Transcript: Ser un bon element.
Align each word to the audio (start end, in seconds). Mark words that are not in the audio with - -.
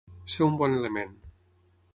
Ser 0.35 0.41
un 0.45 0.55
bon 0.61 0.73
element. 0.79 1.15